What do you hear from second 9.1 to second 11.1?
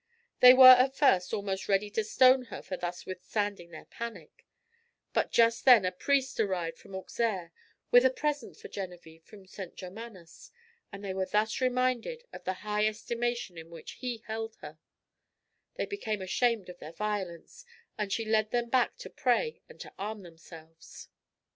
from St. Germanus, and